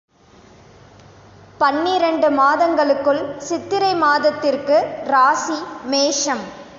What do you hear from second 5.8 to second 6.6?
மேஷம்.